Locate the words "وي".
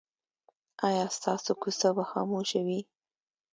2.67-2.79